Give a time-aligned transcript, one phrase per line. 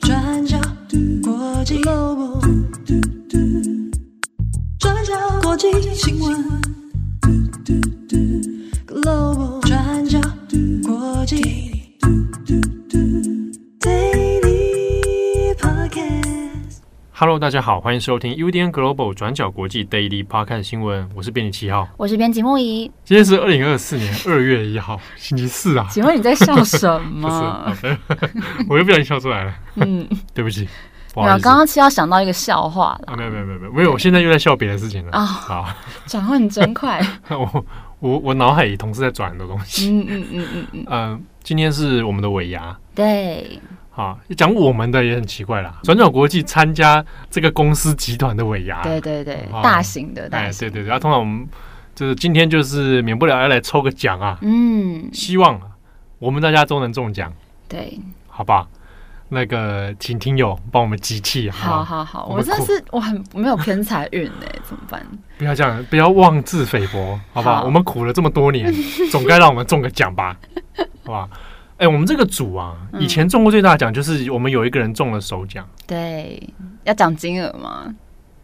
[0.00, 0.58] 转角
[1.22, 2.40] 国际 Global，
[4.80, 6.65] 转角国际新闻。
[17.18, 22.92] Hello，大家好，欢迎收听 UDN Global 转角国际 Daily Podcast 新闻，我是编辑七号，我是编辑木仪。
[23.04, 25.86] 今天是二零二四年二月一号，星期四啊。
[25.90, 27.74] 请问你在笑什么？
[28.68, 29.54] 我又不小心笑出来了。
[29.76, 30.68] 嗯，对不起。
[31.16, 33.14] 没有，刚刚七号想到一个笑话了。
[33.14, 35.12] 啊，没有没有没有没有，没有，我现在又在笑别的事情了。
[35.12, 35.66] 啊，好，
[36.04, 37.00] 转换你真快。
[37.30, 37.64] 我
[38.00, 39.90] 我我脑海里同时在转很多东西。
[39.90, 40.84] 嗯嗯嗯嗯嗯。
[40.90, 42.76] 嗯，今天是我们的尾牙。
[42.94, 43.58] 对。
[43.96, 45.80] 好，讲我们的也很奇怪啦。
[45.82, 48.82] 转角国际参加这个公司集团的尾牙。
[48.82, 50.28] 对对对，大型的。
[50.32, 50.84] 哎，对对对。
[50.84, 51.48] 然后通常我们
[51.94, 54.36] 就是今天就是免不了要来抽个奖啊。
[54.42, 55.08] 嗯。
[55.14, 55.58] 希望
[56.18, 57.32] 我们大家都能中奖。
[57.66, 57.98] 对。
[58.28, 58.68] 好吧。
[59.28, 61.50] 那个，请听友帮我们集气。
[61.50, 65.04] 好好好，我真的是我很没有偏财运哎， 怎么办？
[65.38, 67.64] 不要这样，不要妄自菲薄，好不好？
[67.64, 68.70] 我们苦了这么多年，
[69.10, 70.36] 总该让我们中个奖吧，
[71.04, 71.28] 好吧？
[71.78, 75.68] 哎，我们这个组啊，以前中过最大奖就是我们有一个人中了首奖。
[75.86, 76.42] 对，
[76.84, 77.94] 要讲金额吗？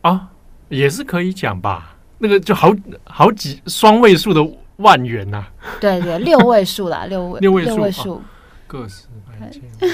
[0.02, 0.28] 啊，
[0.68, 1.96] 也是可以讲吧。
[2.18, 2.72] 那个就好
[3.04, 4.40] 好几双位数的
[4.76, 5.44] 万元呐。
[5.80, 8.22] 对对，六位数啦，六位六位数。
[8.72, 9.04] 个十
[9.38, 9.60] 百千，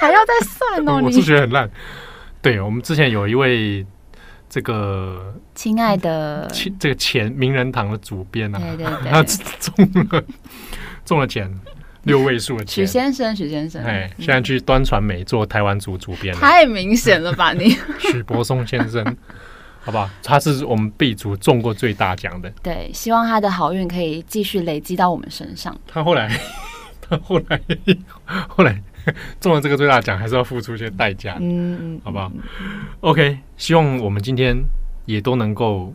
[0.00, 1.00] 还要再算哦！
[1.02, 1.70] 我数学很烂。
[2.42, 3.86] 对，我们之前有一位
[4.50, 6.46] 这个亲爱的，
[6.78, 10.24] 这个前名人堂的主编啊，对对对，他中了
[11.06, 11.50] 中了钱，
[12.08, 12.84] 六位数的钱。
[12.84, 17.52] 许先生，许先生，哎，现在去端传媒做台湾组主编，太明显了吧？
[17.52, 19.04] 你 许柏松先生，
[19.80, 22.50] 好不好，他是我们 B 组中过最大奖的。
[22.62, 25.78] 对，希望他的好运可以继续累积到我们身上。
[25.86, 26.28] 他后来。
[27.10, 27.58] 他后来，
[28.48, 28.82] 后来
[29.40, 32.30] 中了这个最大奖，还是要付出一些代价，嗯嗯，好不好
[33.00, 34.54] ？OK，希望我们今天
[35.06, 35.94] 也都能够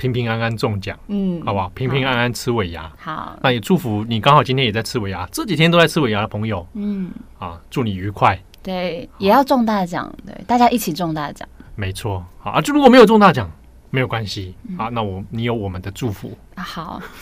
[0.00, 1.68] 平平安安中奖，嗯，好不好？
[1.74, 3.38] 平平安安吃尾牙，好。
[3.42, 8.40] 那也祝福你，刚好今天也在吃尾牙，这几天都在吃尾牙的朋友，嗯，啊，祝你愉快。
[8.62, 12.24] 对，也要中大奖，对，大家一起中大奖，没错。
[12.38, 13.50] 好啊，就如果没有中大奖，
[13.90, 17.02] 没有关系，啊，那我你有我们的祝福，好。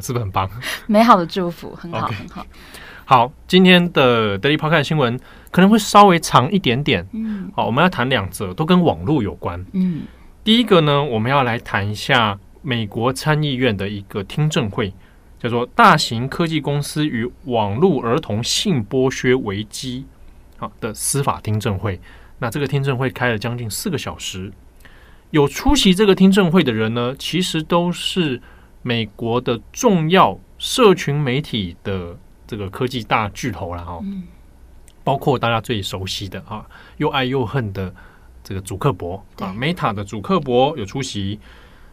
[0.00, 0.48] 是不是很棒？
[0.86, 2.18] 美好的祝福，很好，Okay.
[2.18, 2.46] 很好。
[3.04, 5.18] 好，今天的 Daily Podcast 新闻
[5.50, 7.04] 可能会稍微长一点点。
[7.12, 9.66] 嗯，好，我们要谈两则，都跟网络有关。
[9.72, 10.02] 嗯，
[10.42, 14.92] 第一个呢，我们要来谈一下美国参议院的一个听证会，
[15.38, 20.06] 叫做“大型科技公司与网络儿童性剥削危机”
[20.58, 22.00] 啊的司法听证会。
[22.38, 24.52] 那这个听证会开了将近四个小时，
[25.30, 28.40] 有出席这个听证会的人呢，其实都是。
[28.82, 34.00] 美国的重要社群媒体的这个科技大巨头了哈，
[35.04, 37.94] 包括大家最熟悉的啊，又爱又恨的
[38.42, 41.38] 这个主克伯啊，Meta 的主克伯有出席。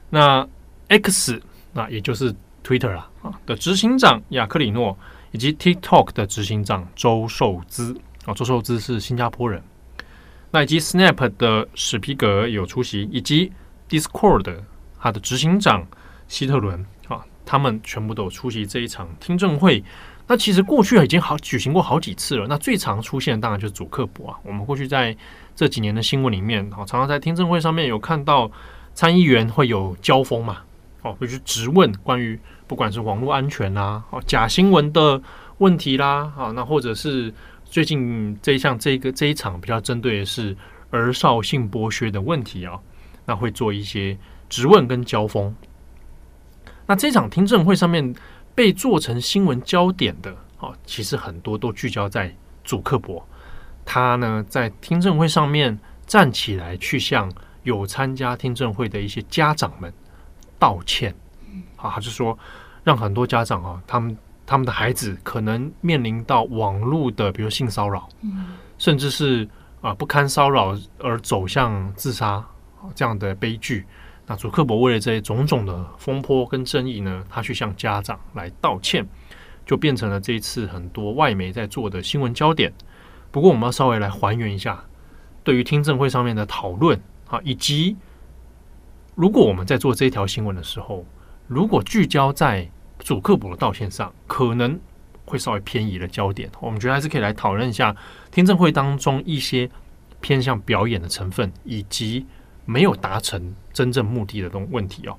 [0.09, 0.47] 那
[0.87, 1.41] X
[1.73, 4.97] 那也就是 Twitter 啦啊的执行长雅克里诺，
[5.31, 9.61] 以及 TikTok 的执行长周受资啊，周受资是新加坡人。
[10.49, 13.51] 那以及 Snap 的史皮格有出席，以及
[13.89, 14.59] Discord
[14.99, 15.85] 它的执行长。
[16.29, 19.83] 希特伦啊，他们全部都有出席这一场听证会。
[20.27, 22.45] 那其实过去已经好举行过好几次了。
[22.47, 24.37] 那最常出现的当然就是祖克伯啊。
[24.43, 25.15] 我们过去在
[25.55, 28.51] 这几年的新闻里面，啊，常常在听证会上面有看到
[28.93, 30.57] 参议员会有交锋嘛，
[31.01, 35.21] 哦，会去质问关于不管是网络安全啦，哦，假新闻的
[35.59, 37.33] 问题啦，啊，那或者是
[37.63, 40.55] 最近这一项这个这一场比较针对的是
[40.89, 42.77] 儿少性剥削的问题啊，
[43.25, 44.17] 那会做一些
[44.49, 45.55] 质问跟交锋。
[46.85, 48.15] 那这场听证会上面
[48.57, 53.23] 被做成新闻焦点的，哦，其实很多都聚焦在祖克伯，
[53.85, 57.31] 他呢在听证会上面站起来去向
[57.61, 59.93] 有参加听证会的一些家长们
[60.57, 61.13] 道歉，
[61.75, 62.35] 啊，他就说
[62.83, 68.09] 让很多家长啊，他们他们的孩子可能面临到网络的，比如性骚扰，
[68.79, 69.47] 甚至是
[69.81, 72.43] 啊不堪骚扰而走向自杀
[72.95, 73.85] 这样的悲剧。
[74.29, 79.07] 那祖克伯为了这些种种的风波跟争议呢，他去向家长来道歉，
[79.65, 82.73] 就变成了这一次很多外媒在做的新闻焦点。
[83.31, 84.83] 不过，我们要稍微来还原一下，
[85.45, 87.95] 对于听证会上面的讨论啊，以及
[89.15, 91.05] 如果我们在做这条新闻的时候，
[91.47, 92.69] 如果聚焦在
[92.99, 94.77] 祖克伯的道歉上，可能
[95.23, 96.49] 会稍微偏移了焦点。
[96.59, 97.95] 我们觉得还是可以来讨论一下
[98.29, 99.69] 听证会当中一些
[100.19, 102.25] 偏向表演的成分，以及。
[102.67, 105.17] 没有达成真正目的的东问题哦。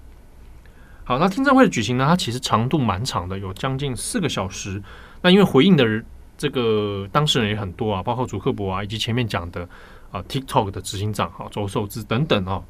[1.03, 4.81] 好，那听证会的举行呢，它其实长度蛮长的，有将近四个小时。
[5.23, 6.05] 那因为回应的
[6.37, 9.67] 这个当事人也很多啊，包括祖克伯啊，以及前面讲的
[10.13, 12.63] 啊 TikTok 的执行长哈周受之等等啊。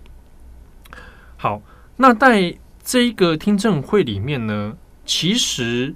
[1.36, 1.60] 好，
[1.96, 5.94] 那在这一个听证会里面呢，其实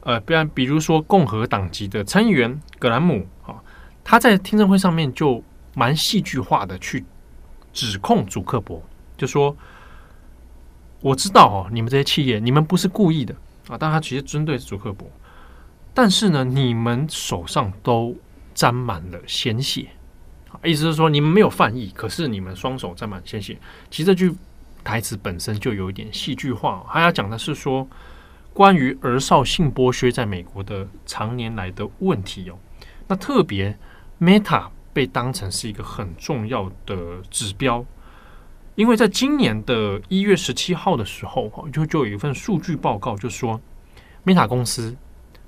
[0.00, 3.62] 呃，不然比如说共和党籍的参议员葛兰姆啊，
[4.02, 5.44] 他在听证会上面就
[5.74, 7.04] 蛮戏剧化的去
[7.72, 8.82] 指控祖克伯，
[9.16, 9.56] 就说
[11.00, 13.34] 我知道哦，你们这些企业，你们不是故意的
[13.68, 15.08] 啊，但他其实针对是祖克伯。
[15.94, 18.16] 但是呢，你们手上都
[18.54, 19.88] 沾满了鲜血，
[20.64, 23.58] 意思是说你们没有犯意，可是你们双手沾满鲜血。
[23.90, 24.34] 其实这句
[24.82, 27.86] 台词本身就有一点戏剧化，他要讲的是说
[28.54, 32.58] 关于儿少性剥削在美国的常年来的问题哦。
[33.06, 33.76] 那特别
[34.20, 36.96] Meta 被当成是一个很重要的
[37.30, 37.84] 指标，
[38.74, 43.60] 因为在今年的一月十七号的时候，就就有一份数据报告，就说
[44.24, 44.96] Meta 公司。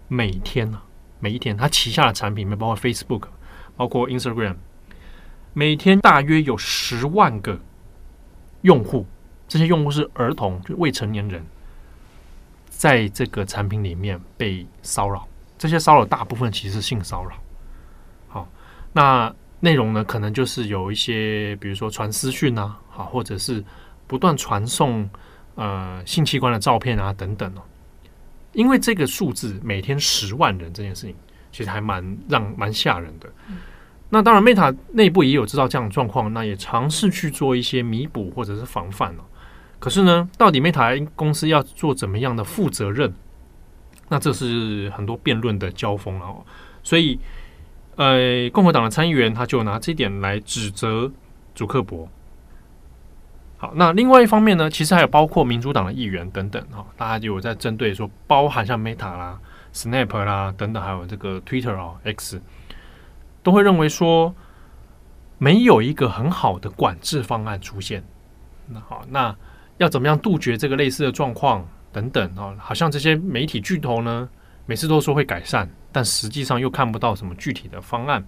[0.06, 0.80] 每天呢，
[1.18, 3.22] 每一天，它旗下的产品，包括 Facebook，
[3.74, 4.56] 包括 Instagram，
[5.54, 7.58] 每天大约有十万个
[8.60, 9.06] 用户，
[9.48, 11.44] 这些用户是儿童，就未成年人，
[12.68, 15.26] 在这个产品里面被骚扰。
[15.56, 17.32] 这些骚扰大部分其实是性骚扰。
[18.94, 23.62] 好，那内容呢，可能就是有一些，比如说传私讯啊，好，或者是
[24.06, 25.08] 不断传送
[25.56, 27.62] 呃性器官的照片啊，等等哦。
[28.52, 31.16] 因为这个数字每天十万人这件事情，
[31.50, 33.28] 其实还蛮让蛮吓人的。
[34.10, 39.24] 那当然，Meta 内部也有知道这样的状况，那也尝试去做一些弥补或者是防范了。
[39.80, 43.12] 可是呢，到底 Meta 公司要做怎么样的负责任？
[44.08, 46.26] 那这是很多辩论的交锋了。
[46.84, 47.18] 所以，
[47.96, 51.10] 呃，共和党的参议员他就拿这点来指责
[51.54, 52.08] 祖克伯。
[53.56, 59.38] 好，那另外一方面呢，其实还有包括民主党的议员等等哈，大家就有在针对说，包含像 Meta 啦、
[59.72, 62.42] Snap 啦等等，还有这个 Twitter 啊、X，
[63.42, 64.34] 都会认为说
[65.38, 68.04] 没有一个很好的管制方案出现。
[68.66, 69.34] 那好，那
[69.78, 72.54] 要怎么样杜绝这个类似的状况等等啊？
[72.58, 74.28] 好像这些媒体巨头呢，
[74.66, 78.24] 每次都说会改善，但实际上又看不到什么具体的方案。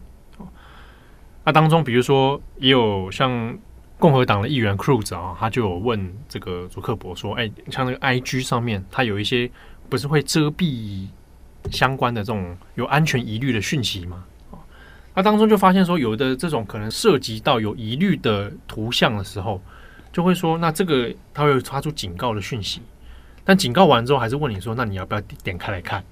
[1.45, 3.59] 那当中，比如说也有像。
[3.99, 9.51] 共和党的议员 Cruz 啊，他就有问这个祖克伯说：“哎，像那个 IG 上面，它有一些
[9.89, 11.07] 不是会遮蔽
[11.71, 14.23] 相关的这种有安全疑虑的讯息吗？”
[14.53, 14.61] 啊，
[15.15, 19.63] 那当中就发现说，有的这种可能涉及到有疑虑的图像的时候，
[20.13, 22.83] 就会说：“那这个他会发出警告的讯息。”
[23.45, 26.05] 但警告完之后，还是问你说：“那你要不要点开来看？”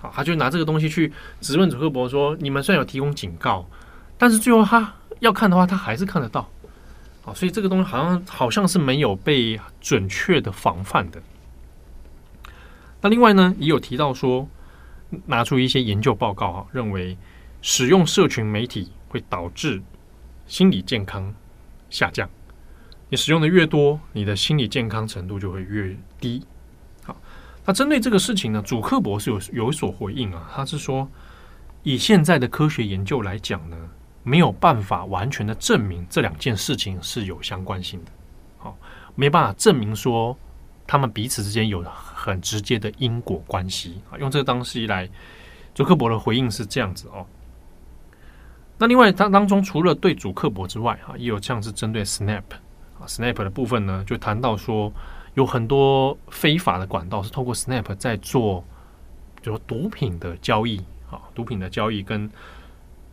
[0.00, 3.68] 好，他就拿这个东西去质问祖克伯说：“你们虽然有提供警告，
[4.16, 6.48] 但是最后他要看的话，他还是看得到。”
[7.22, 11.20] 好，所以这个东西好像好像是没有被准确的防范的。
[13.02, 14.48] 那另外呢，也有提到说，
[15.26, 17.18] 拿出一些研究报告啊，认为
[17.60, 19.82] 使用社群媒体会导致
[20.46, 21.34] 心理健康
[21.90, 22.26] 下降。
[23.10, 26.42] 你使用的越多，你的心理健康程度就会越低。
[27.64, 31.08] 那针对这个事情呢，祖克博是有有所回应啊，他是说，
[31.82, 33.76] 以现在的科学研究来讲呢。
[34.22, 38.12] 没有办法完全的证明这两件事情是有相关性的，
[38.58, 38.76] 好，
[39.14, 40.36] 没办法证明说
[40.86, 44.18] 他们彼此之间有很直接的因果关系啊。
[44.18, 45.08] 用这个东西来，
[45.74, 47.24] 祖克伯的回应是这样子哦。
[48.76, 52.42] 那另外当当中除了对祖克伯之外，哈，也有像是针对 Snap
[52.98, 54.92] 啊，Snap 的部分呢，就谈到说
[55.34, 58.64] 有很多非法的管道是透过 Snap 在做，
[59.42, 60.78] 比如说毒品的交易
[61.10, 62.30] 啊，毒品的交易跟。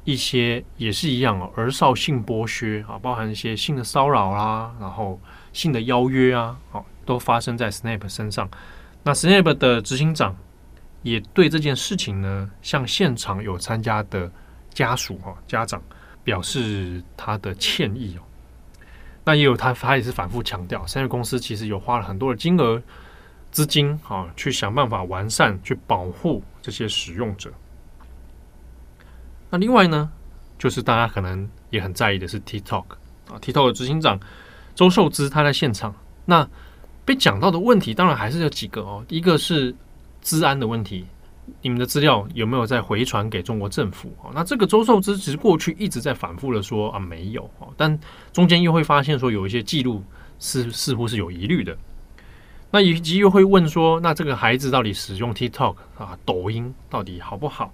[0.03, 5.19] 一些也是一样哦，儿少性剥削啊，包含一些性的骚扰啦，然后
[5.51, 8.49] 性的邀约啊，好，都发生在 Snap 身上。
[9.03, 10.33] 那 Snap 的执行长
[11.01, 14.31] 也对这件事情呢，向现场有参加的
[14.73, 15.81] 家属哈家长
[16.23, 18.23] 表示他的歉意哦。
[19.27, 22.81] 那也有他，他也是反复强调三月公司其实有花了很多的金额
[23.51, 27.51] 资金啊，去想办法完善，去保护这些使用者。
[29.49, 30.09] 那另外呢，
[30.57, 32.85] 就是大家可能也很在意的是 TikTok
[33.29, 34.17] 啊，TikTok 的执行长
[34.73, 35.93] 周受资他在现场。
[36.23, 36.47] 那
[37.03, 39.75] 被讲到的问题当然还是有几个哦，一个是
[40.21, 41.05] 资安的问题，
[41.61, 44.11] 你们的资料有没有在回传给中国政府？
[44.33, 47.99] 那这个周受之其实过去一直在反复的说啊没有，但
[48.31, 50.03] 中间又会发现说有一些记录
[50.39, 51.77] 是似乎是有疑虑的。
[52.69, 57.71] 那以及又会问说，那这个孩子到底使用 TikTok 啊，抖音到底好不好？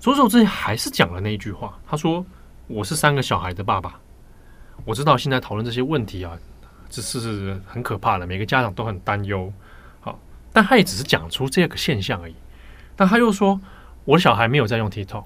[0.00, 2.26] 周受之还是讲了那一句话，他说
[2.66, 3.98] ：“我是三个小孩的爸爸，
[4.84, 6.36] 我知道现在讨论这些问题啊，
[6.90, 9.52] 这是很可怕的，每个家长都很担忧。
[10.00, 10.18] 好，
[10.52, 12.34] 但他也只是讲出这个现象而已。
[12.98, 13.60] 但他又说，
[14.04, 15.22] 我小孩没有在用 TikTok。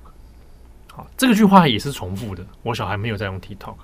[0.93, 2.45] 好，这个句话也是重复的。
[2.62, 3.76] 我小孩没有在用 TikTok。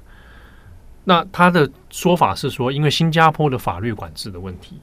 [1.04, 4.78] 那他的说法是说，因为新加坡的法律管制的问题。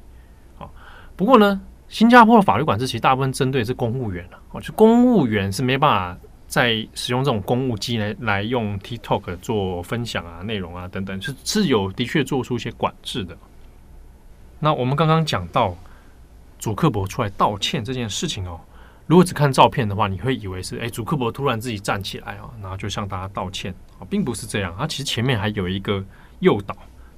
[0.58, 0.74] 好，
[1.16, 4.40] 不过呢，新加坡的法律管制其实大部分针对是公务员了。
[4.54, 13.38] 哦，就公务员是没办法再使用这种公务机来来用 TikTok 做分享啊、内容啊等等，是是有的确做出一些管制的。
[14.58, 15.76] 那我们刚刚讲到
[16.58, 18.60] 祖克伯出来道歉这件事情哦。
[19.08, 24.76] 如果只看照片的话，你会以为是哎，祖克伯突然自己站起来啊，然后就向大家道歉啊，并不是这样。
[24.78, 26.04] 他其实前面还有一个
[26.40, 26.76] 诱导，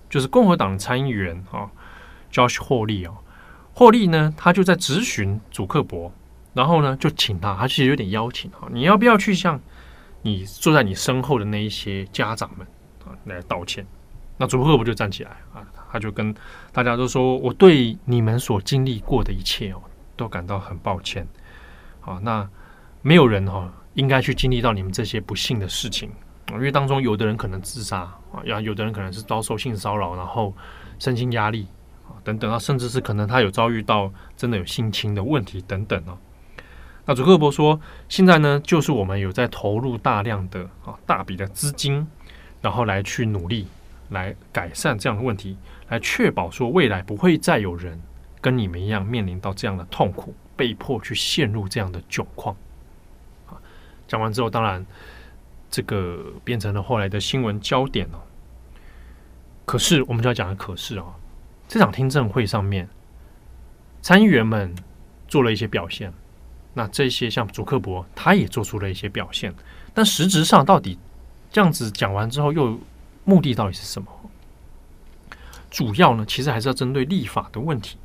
[0.09, 1.71] 就是共和党参议员啊
[2.31, 3.13] ，Josh 霍利啊，
[3.73, 6.11] 霍利呢，他就在质询祖克伯，
[6.53, 9.57] 然后呢就请他，他其实有点邀请啊，你要不要去向
[10.23, 12.67] 你坐在你身后的那一些家长们
[13.05, 13.87] 啊来道歉？
[14.35, 16.35] 那祖克伯就站起来啊，他就跟
[16.73, 19.81] 大家都说，我对你们所经历过的一切哦，
[20.17, 21.25] 都感到很抱歉。
[22.07, 22.49] 啊，那
[23.01, 26.09] 没有人哈、哦、应该去经历到你们这些不幸的事情
[26.47, 30.55] 啊，因为当中有的人可能自杀啊，然后，有的人可能是遭受性骚扰，然后
[30.99, 31.67] 身心压力
[32.07, 36.17] 啊等等啊，甚至是可能他有遭遇到真的有性侵的问题等等啊。
[37.05, 42.07] 那祖克伯说，现在呢，就是我们有在投入大量的啊大笔的资金，
[42.61, 43.67] 然后来去努力
[44.09, 45.57] 来改善这样的问题，
[45.89, 48.01] 来确保说未来不会再有人
[48.41, 50.33] 跟你们一样面临到这样的痛苦。
[50.57, 52.55] 被迫去陷入这样的窘况，
[53.45, 53.53] 啊，
[54.07, 54.83] 讲完之后，当然
[55.69, 58.19] 这个变成了后来的新闻焦点了。
[59.65, 61.05] 可是，我们就要讲的可是啊，
[61.67, 62.89] 这场听证会上面，
[64.01, 64.75] 参议员们
[65.27, 66.11] 做了一些表现，
[66.73, 69.53] 那这些像祖克伯他也做出了一些表现，
[69.93, 70.97] 但实质上到底
[71.51, 72.79] 这样子讲完之后，又
[73.25, 74.11] 目的到底是什么？
[75.69, 77.97] 主要呢，其实还是要针对立法的问题，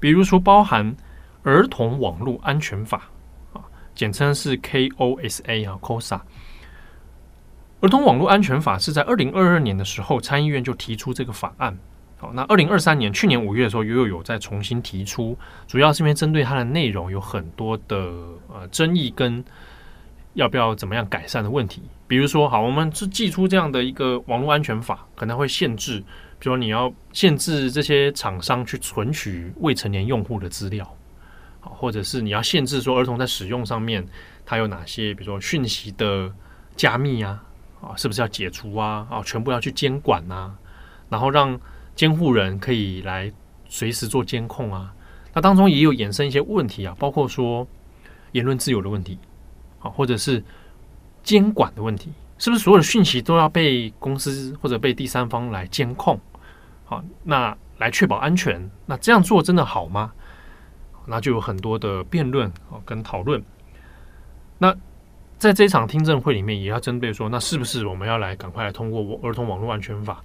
[0.00, 0.96] 比如说包含。
[1.42, 3.08] 儿童网络安全法
[3.52, 3.62] 啊，
[3.94, 6.20] 简称是 KOSA 啊，KOSA。
[7.80, 11.78] 儿童网络安全法是在二零二二年的时候，参议院就提出这个法案。
[12.18, 15.34] 好，那二零二三年去年五月的时候，又又有再重新提出，
[15.66, 17.96] 主要是因为针对它的内容有很多的
[18.52, 19.42] 呃争议跟
[20.34, 21.80] 要不要怎么样改善的问题。
[22.06, 26.00] 比如说，好，我们是祭出这样的一个网络安全法，可能会限制，
[26.38, 30.86] 比如说你要限制这些厂商去存取未成年用户的资料。
[31.60, 34.06] 或者是你要限制说儿童在使用上面，
[34.44, 36.32] 它有哪些，比如说讯息的
[36.76, 37.42] 加密啊，
[37.80, 39.06] 啊，是不是要解除啊？
[39.10, 40.54] 啊，全部要去监管啊，
[41.08, 41.58] 然后让
[41.94, 43.30] 监护人可以来
[43.68, 44.94] 随时做监控啊。
[45.32, 47.66] 那当中也有衍生一些问题啊，包括说
[48.32, 49.18] 言论自由的问题，
[49.80, 50.42] 啊，或者是
[51.22, 56.18] 监管的问题，是不是所有的讯息都要被公司或者被第三方来监控？
[56.84, 60.12] 好，那来确保安全，那这样做真的好吗？
[61.06, 63.42] 那就有很多的辩论啊，跟讨论。
[64.58, 64.74] 那
[65.38, 70.22] 在这场听证会里面，也要针对说，那是不是我们要来赶快来通过《儿童网络安全法》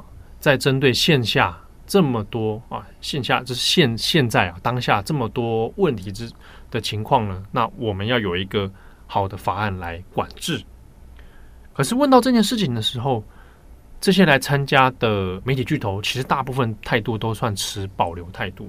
[0.00, 0.04] 啊？
[0.40, 6.30] 在针对线下这么多啊，线下就是现现在啊，当下这么多问题之
[6.70, 7.44] 的情况呢？
[7.52, 8.70] 那我们要有一个
[9.06, 10.62] 好的法案来管制。
[11.74, 13.22] 可是问到这件事情的时候，
[14.00, 18.68] 这些来参加的媒体巨头，其实大部分态度都算持保留态度。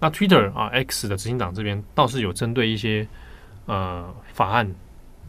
[0.00, 3.06] 那 Twitter 啊，X 的执行长这边倒是有针对一些
[3.66, 4.66] 呃法案，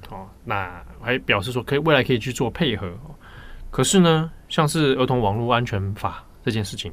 [0.10, 2.90] 哦，那还表示说可以未来可以去做配合。
[3.70, 6.92] 可是呢，像是儿童网络安全法这件事情，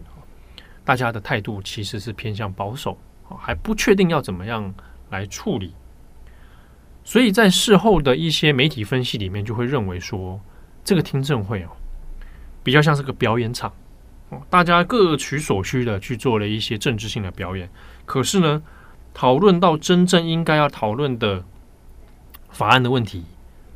[0.85, 2.99] 大家的态度其实是偏向保守，
[3.39, 4.75] 还不确定要怎么样
[5.11, 5.73] 来处理。
[7.05, 10.39] 所以在事后的一些媒体分析里面，就会认为说，
[10.85, 11.69] 这个听证会哦，
[12.63, 13.73] 比较像是个表演场。
[14.51, 17.71] 大家各取所需的去做了一些政治性的表演，
[18.05, 18.63] 可是呢，
[19.15, 21.43] 讨论到真正应该要讨论的
[22.51, 23.25] 法案的问题，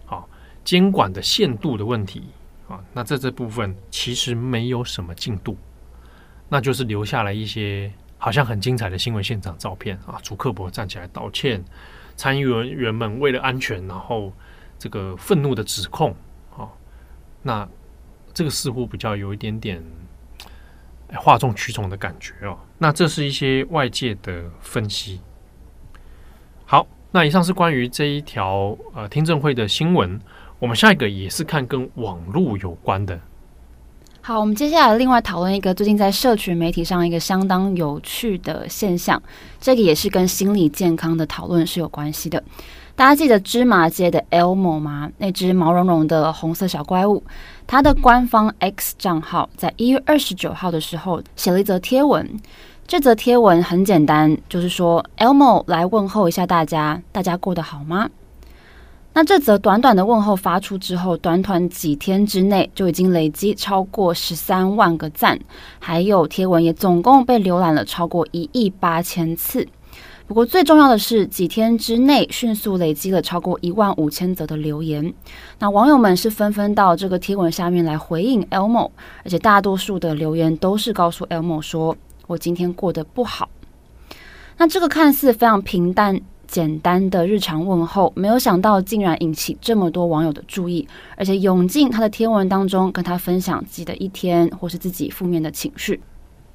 [0.05, 0.29] 好，
[0.63, 2.25] 监管的限度的问题
[2.69, 5.57] 啊，那在这部分其实没有什么进度，
[6.51, 11.65] 那就是留下来一些好像很精彩的新闻现场照片啊，主克伯站起来道歉，
[12.15, 14.31] 参议员员们为了安全，然后
[14.79, 16.15] 这个愤怒的指控，
[16.55, 16.69] 啊，
[17.41, 17.67] 那
[18.35, 19.83] 这个似乎比较有一点点。
[21.17, 25.21] 哗众取宠的感觉哦，那这是一些外界的分析。
[26.65, 30.21] 好，那以上是关于这一条呃听证会的新闻。
[30.59, 33.19] 我们下一个也是看跟网络有关的。
[34.21, 39.21] 好，我们接下来另外讨论一个最近在社群媒体上一个相当有趣的现象，
[39.61, 42.41] 这个也是跟心理健康的讨论是有关系的。
[42.95, 45.11] 大家记得芝麻街的 Elmo 吗？
[45.19, 47.25] 那只毛茸茸的红色小怪物，
[47.67, 52.29] 它的官方 X 账号在一月二十九号的时候写了一则贴文，
[52.87, 58.11] 这则贴文很简单，就是说 Elmo 来问候一下大家，大家过得好吗？
[59.15, 65.39] 那这则短短的问候发出之后，短短几天之内就已经累积超过十三万个赞，
[65.79, 69.67] 还有贴文也总共被浏览了超过一亿八千次。
[70.33, 75.13] 不过最重要的是，几天之内迅速累积了超过一万五千则的留言。
[75.59, 78.91] 那网友们是纷纷到这个贴文下面来回应 Elmo，
[79.25, 81.95] 而且大多数的留言都是告诉 Elmo 说
[82.27, 83.51] ：“我今天过得不好。”
[84.57, 86.19] 那这个看似非常平淡。
[86.47, 96.01] 简单的日常问候，没有想到竟然引起这么多网友的注意，而且涌进他的贴文当中，跟他分享自己的一天或是自己负面的情绪。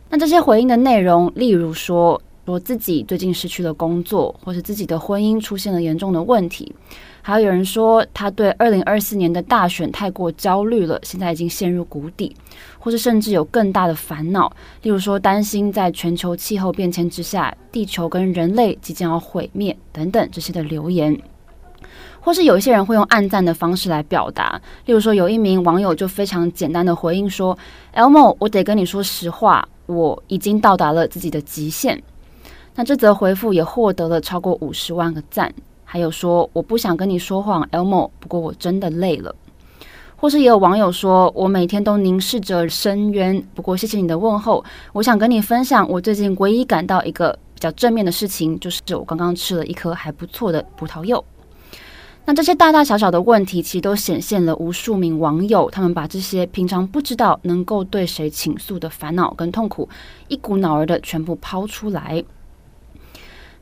[0.10, 6.74] 那这些回应的内容，例如说说自己最近失去了工作，或是自己的婚姻出现了严重的问题。
[7.22, 12.34] 还有人说，他对二零二四年的大选太过焦虑了，现在已经陷入谷底，
[12.80, 14.50] 或是甚至有更大的烦恼，
[14.82, 21.22] 例如说担心在全球气候变迁之下，地球跟人类即将要毁灭等等这些的留言，
[22.22, 27.58] 或是有一些人会用暗赞的方式来表达，例如说有一名网友就非常简单的回应说
[27.94, 32.02] ：“Elmo，我得跟你说实话，我已经到达了自己的极限。”
[32.80, 35.52] 那这则回复也获得了超过五十万个赞。
[35.84, 39.36] 还有说，我不想跟你说谎，Elmo，不过我真的累了。
[40.16, 44.64] 或是也有网友说，我每天都凝视着深渊，不过谢谢你的问候。
[44.94, 51.24] 我想跟你分享，我最近唯一感到一个比较正面的事情，就是我刚刚吃了一颗还不错的葡萄柚。
[52.26, 59.90] 那这些大大小小的问题，其实都显现了无数名网友，他们把这些平常不知道能够对谁倾诉的烦恼跟痛苦，
[60.28, 62.24] 一股脑儿的全部抛出来。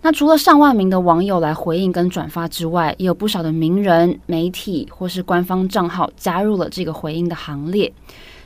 [0.05, 7.91] 那除了上万名的网友来回应跟转发之外，也有不少的名人、媒体或是官方账号加入了这个回应的行列。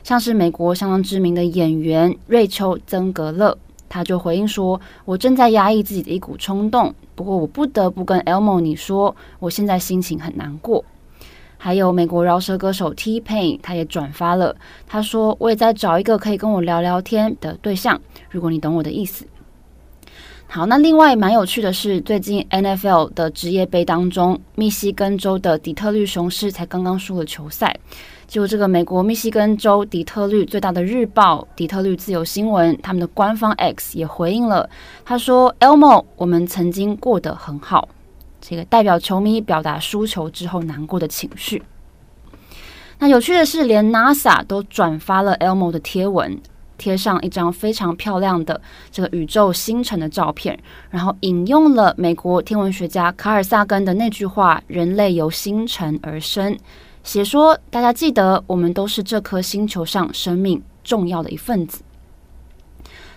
[0.02, 3.54] 像是美国相当知名的演员瑞秋·曾格勒，
[3.90, 10.82] 他就回应说：“我正在压抑自己的一股冲动，不过我不得不跟 Elmo 你说，我现在心情很难过。”
[11.58, 14.56] 还有美国饶舌歌手 T-Pain，他也转发了，
[14.86, 19.26] 他说：“我也在找一个可以跟我聊聊天的对象，如果你懂我的意思。”
[20.52, 27.72] 好，那另外蛮有趣的是，最近 NFL 的职业杯当中，密西根州的底特律雄狮才刚刚输了球赛。
[28.26, 34.68] 就这个美国密西根州底特律最大的日报《底特律自由新闻》，他们的官方 X 也回应了，
[35.04, 37.88] 他说：“Elmo，我们曾经过得很好。”
[38.42, 41.62] 这个代表球迷表达输球之后难过的情绪。
[42.98, 46.36] 那有趣的是，连 NASA 都转发了 Elmo 的贴文。
[46.80, 48.58] 贴上一张非常漂亮的
[48.90, 56.58] 这个宇宙星辰的照片，然后引用了美国天文学家卡尔萨根的那句话：“人类由星辰而生。”
[57.04, 61.82] 写说大家记得，我们都是这颗星球上生命重要的一份子。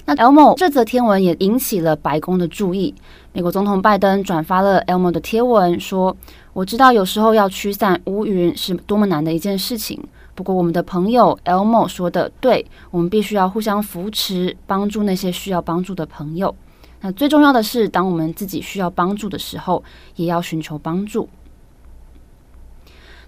[0.06, 2.94] 那 Elmo 这则天文也引起了白宫的注意，
[3.32, 6.16] 美国总统拜登转发了 Elmo 的贴文，说
[6.52, 10.04] ：“我知道有时候要驱散乌云是多么难的一件事情。”
[10.36, 16.56] 不过，我们的朋友 Elmo 说的对，我们必须要互相扶持，帮助那些需要帮助的朋友。
[17.02, 19.84] 那最重要的是，当我们自己需要帮助的时候，
[20.16, 21.30] 也要寻求帮助。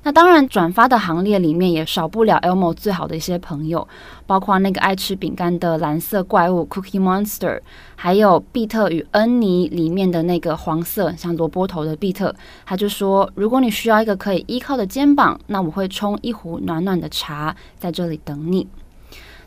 [0.05, 3.87] 那当然，转发的行列里面也少不了 Elmo 最好的一些朋友，
[4.27, 7.59] 包括那个爱吃饼干的蓝色怪物 Cookie Monster，
[7.95, 12.35] 还有《比特与恩妮》里面的那个黄色像萝卜头的比特。
[12.67, 18.67] 他就说：“如果你需要一个可以依靠的肩膀，那我会冲一壶暖暖的茶在这里等你。”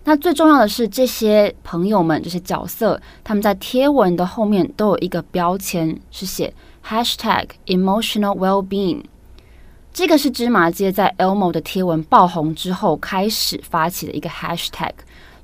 [0.03, 6.53] 那最重要的是，这些朋友们、这些角色，他们在贴文的后面都有一个标签，是写
[6.85, 9.05] Hashtag Emotional Wellbeing。
[9.93, 14.93] 这个是芝麻街在 Elmo 的贴文爆红之后开始发起的一个 hashtag，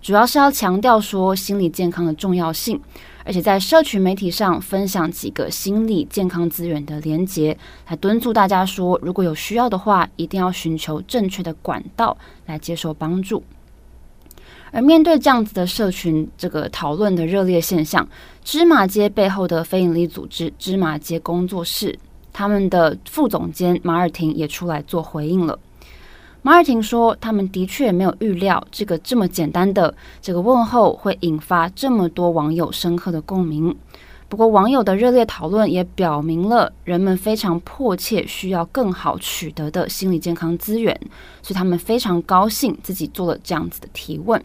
[0.01, 2.81] 主要是要强调说心理健康的重要性，
[3.25, 7.57] 而且在社群媒体上分享几个心理健康资源的连结，
[7.89, 13.43] 来敦促大家说，如果有需要的话，一定要寻求正确的管道来接受帮助。
[14.71, 18.07] 而面对这样子的社群这个讨论的热烈现象，
[18.45, 21.99] 芝麻街背后的非营利组织芝麻街工作室。
[22.35, 25.59] 他们的副总监马尔廷也出来做回应了。
[26.43, 33.75] 马尔廷说：“他们的确没有预料这个这么简单的这个问候会引发这么多网友深刻的共鸣。
[34.29, 40.95] 不过，网友的热烈讨论也表明了人们非常迫切需要更好取得的心理健康资源，
[41.41, 44.43] 所以他们非常高兴自己做了这样子的提问。”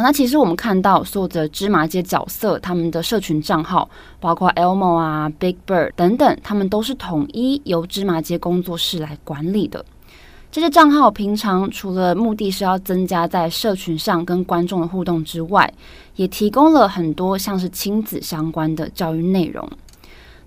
[0.00, 3.88] 那其实我们看到所有的芝麻街角色，他们的社群账号，
[4.20, 9.84] 包括 Elmo 啊、Big Bird 等等，他们都是统一由芝麻街工作室来管理的。
[10.50, 15.70] 这些账号平常除了目的是要增加在社群上跟观众的互动之外，
[16.16, 19.68] 也提供了很多像是亲子相关的教育内容。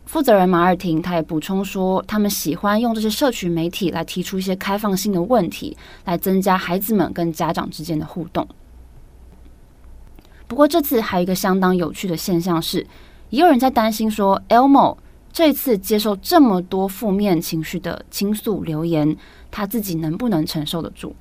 [0.06, 8.48] 负责人马尔廷他也补充说，他们喜欢用这些社群媒体来提出一些开放性的问题，来增加孩子们跟家长之间的互动。
[10.52, 12.86] 不过这次还有一个相当有趣的现象是，
[13.30, 14.98] 也有人在担心说，Elmo
[15.32, 19.16] 这次接受这么多负面情绪的倾诉留言，
[19.50, 21.14] 他自己能不能承受得住？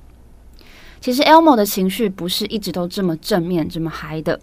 [0.99, 4.37] 其实 Elmo 的情绪不是一直都这么正面、这么嗨的。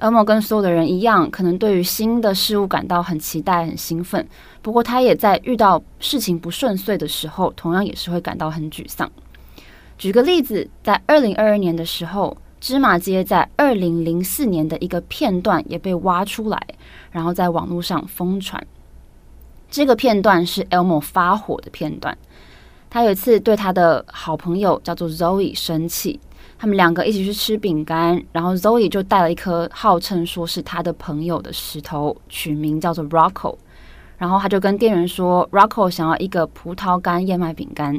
[0.00, 4.28] Elmo 跟所有的人一样，可能对于新的事物感到很期待、很兴奋。
[4.60, 9.10] 不过，他也在遇到事情不顺遂的时候，同样也是会感到很沮丧。
[9.96, 16.60] 举个例子，在二零二二年的时候，芝麻街在二零零四年的一个片段也被挖出来，
[17.12, 18.60] 然后在网络上疯传。
[19.70, 22.18] 这个片段是 Elmo 发火的片段。
[22.90, 26.18] 他有一次对他的好朋友叫做 Zoe 生气。
[26.58, 33.56] 他们两个一起去吃饼干，然后 Zoe 就带了一颗号称说是他的朋友的石头，取名叫做 Rocco。
[34.18, 37.92] 然后他就跟店员说，Rocco 想要一个葡萄干燕麦饼干。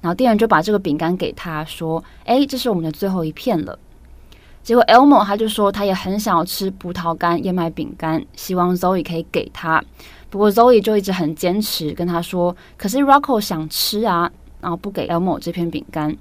[0.00, 3.78] 然后店员就把这个饼干给他说：“哎，这是我们的最后一片了。”
[4.68, 9.82] 结果 Elmo 他就说他也很想要吃葡萄干燕麦饼干，希望 Zoe 可以给他。
[10.28, 16.14] 不过 Zoe 就一直很坚持跟他说：“可是 Rocco 想吃啊，然后不给 Elmo 这片饼干。”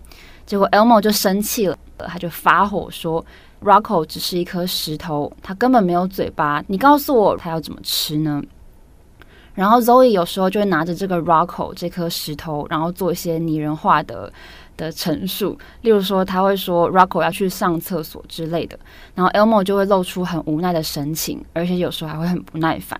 [0.48, 3.26] 结果 Elmo 就生气了，他就发火说
[3.62, 8.42] ：“Rocco 只是一颗石头，他根本没有嘴巴，你告诉我他要怎么吃呢？”
[9.56, 14.32] 然后 Zoe 有时候就会拿着这个 Rocco 这颗石头，然后做一些拟人化的
[14.78, 18.80] 的陈述，例如说他会说 Rocco 要去上厕所之类的，
[19.16, 23.00] 然后 Elmo 就会露出很无奈的神情，而且有时候还会很不耐烦。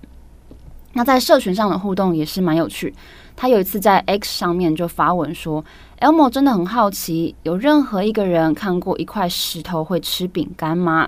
[0.94, 2.94] 那在社群上的互动也是蛮有趣。
[3.36, 5.64] 他有一次在 X 上面就发文说
[6.00, 11.08] ：“Elmo 真的很好奇，有任何一个人看过一块石头会吃饼干吗？”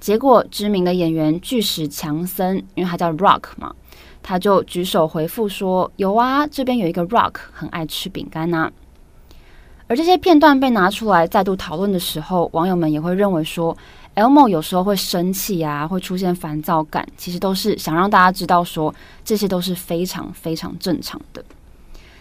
[0.00, 3.74] 结果知名的演员巨石强森，因为他叫 Rock 嘛，
[4.22, 8.70] 他就举手回复说：“有啊，这边有一个 Rock 很爱吃饼干呐。”
[9.86, 13.76] 而这些片段被拿出来再度讨论的时候，网友们也会认为说。
[14.14, 18.94] Elmo 有时候会生气啊，会出现烦躁感，其实都是想让大家知道说，
[19.24, 21.44] 这些都是非常非常正常的。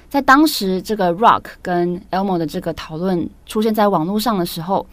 [0.09, 4.83] 在当时这个 Rock 跟 Elmo 的这个讨论出现在网络上的时候，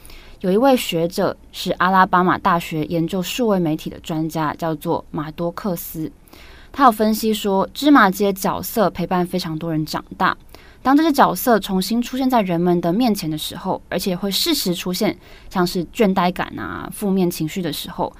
[0.40, 6.12] 有一位学者是阿拉巴马大学研究数位媒体的专家，叫做马多克斯，
[6.70, 10.36] 他有分析说，芝麻街角色陪伴非常多人长大。
[10.82, 15.18] 当这些角色重新出现在人们的面前的时候，而且会适时出现
[15.50, 18.10] 像是倦怠感啊、负面情绪的时候，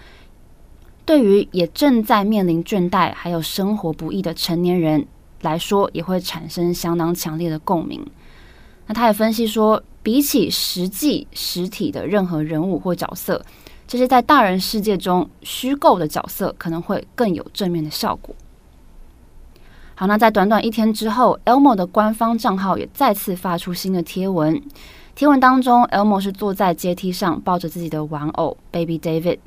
[1.07, 5.07] 对于也正在面临倦怠还有生活不易的成年人
[5.41, 8.07] 来说，也会产生相当强烈的共鸣。
[8.87, 13.43] 那他也分析说，比起实际实体的任何人物或角色，
[13.89, 18.35] 这些在大人世界中虚构的角色可能会更有正面的效果。
[20.01, 24.59] 好，那在短短一天之后，Elmo 的官方账号也再次发出新的贴文。
[25.15, 29.41] 贴文当中，Elmo 是坐在阶梯上抱着自己的玩偶 Baby David，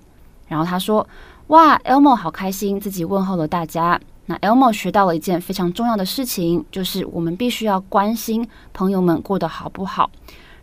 [0.48, 1.08] 然后他说
[1.50, 4.00] ：“哇，Elmo 好开心，自己问候了大家。
[4.28, 10.12] 那 Elmo 学到了一件非常重要的事情，就是我们必须要关心朋友们过得好不好。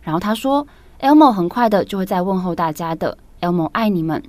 [0.01, 0.65] 然后他说
[1.01, 4.23] ，Elmo 很快的就会再问候大家的，Elmo 爱你们。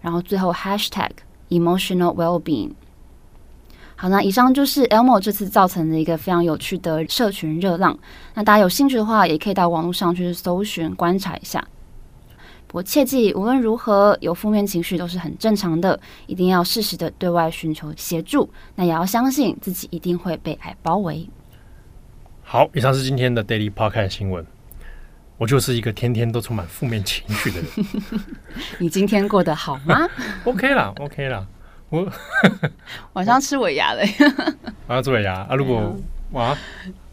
[0.00, 1.10] 然后最后 Hashtag
[1.48, 2.70] Emotional Wellbeing。
[4.00, 7.98] 好，那以上就是 Elmo 这次造成的一个非常有趣的社群热浪。
[8.32, 11.66] 那大家有兴趣的话，也可以到网络上去搜寻观察一下。
[12.68, 18.48] 不过切记，无论如何，有负面情绪都是很正常的，一定要适时的对外寻求协助。
[18.76, 21.28] 那也要相信自己一定会被爱包围。
[22.44, 24.46] 好，以上是今天的 Daily Podcast 新闻。
[25.38, 27.68] 我就是一个天天都充满负面情绪的人。
[28.78, 30.08] 你今天过得好吗？
[30.46, 31.44] OK 啦，OK 啦。
[31.90, 32.10] 我
[33.14, 34.06] 晚上吃尾牙嘞，
[34.88, 35.54] 晚上吃尾牙啊！
[35.54, 35.96] 如果
[36.32, 36.48] 哇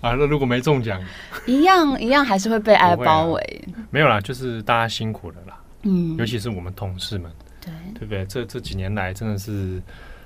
[0.01, 1.01] 啊，那如果没中奖，
[1.47, 3.67] 一样一样还是会被爱包围。
[3.89, 5.57] 没有啦，就是大家辛苦了啦。
[5.83, 8.25] 嗯，尤其是我们同事们，对对不对？
[8.25, 9.81] 这这几年来真的是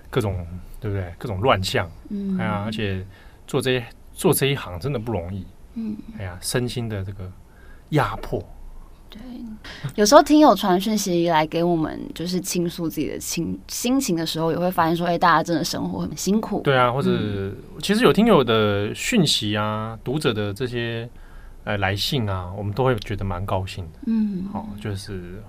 [0.10, 0.46] 各种
[0.80, 1.14] 对不对？
[1.18, 1.90] 各种乱象。
[2.10, 3.06] 嗯，哎呀，而且
[3.46, 3.84] 做这
[4.14, 5.46] 做这一行真的不容易。
[5.76, 7.32] 嗯，哎呀，身心的这个
[7.90, 8.44] 压迫。
[9.10, 9.20] 对，
[9.96, 16.62] 有时候听友传讯息来给我们，就是倾诉自己的情心情的时候，也会发现说，哎，大家真的生活很辛苦。
[16.62, 21.10] 对啊，或者、嗯、其实有听友的讯息啊，读者的这些
[21.64, 24.00] 呃来信啊，我们都会觉得蛮高兴的。
[24.06, 25.42] 嗯，好、哦，就是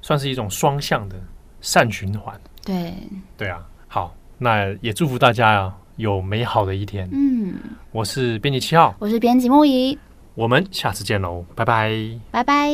[0.00, 1.16] 算是一种双向的
[1.60, 2.40] 善循环。
[2.64, 2.94] 对，
[3.36, 7.08] 对啊，好，那也祝福大家啊，有美好的一天。
[7.12, 7.54] 嗯，
[7.90, 9.98] 我是编辑七号，我是编辑牧宜。
[10.38, 11.92] 我们下次见喽，拜拜，
[12.30, 12.70] 拜拜。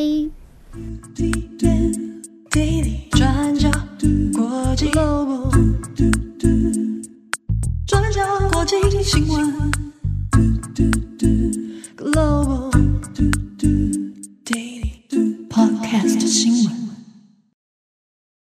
[3.09, 3.71] 转角
[4.37, 4.91] 国际
[7.87, 9.71] 转角国际新闻
[11.97, 12.69] Global
[14.45, 16.84] Daily Podcast 新闻。